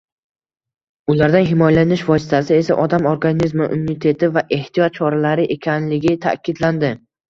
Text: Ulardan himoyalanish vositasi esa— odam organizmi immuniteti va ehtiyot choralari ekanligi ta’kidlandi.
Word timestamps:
Ulardan 1.13 1.45
himoyalanish 1.49 2.05
vositasi 2.09 2.57
esa— 2.57 2.79
odam 2.87 3.07
organizmi 3.13 3.71
immuniteti 3.71 4.33
va 4.41 4.47
ehtiyot 4.61 5.01
choralari 5.01 5.51
ekanligi 5.61 6.21
ta’kidlandi. 6.29 6.97